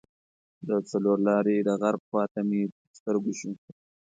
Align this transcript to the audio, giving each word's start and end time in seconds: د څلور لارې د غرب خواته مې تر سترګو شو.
د 0.67 0.69
څلور 0.89 1.17
لارې 1.27 1.55
د 1.67 1.69
غرب 1.81 2.01
خواته 2.09 2.41
مې 2.49 2.61
تر 2.75 2.89
سترګو 2.99 3.31
شو. 3.39 3.51